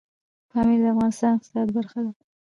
پامیر 0.51 0.79
د 0.83 0.85
افغانستان 0.93 1.31
د 1.35 1.37
اقتصاد 1.37 1.67
برخه 1.75 1.99
ده. 2.05 2.11